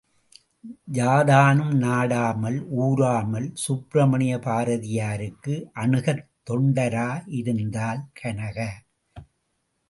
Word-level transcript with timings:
யாதானும் 0.91 1.73
நாடாமால் 1.81 2.57
ஊராமால் 2.79 3.51
Subramaniya 3.53 4.37
பாரதியாருக்கு 4.37 5.63
அணுக்கத் 5.73 6.25
தொண்டரா 6.49 7.07
யிருந்ததால் 7.27 8.01
Kanaka. 8.13 8.67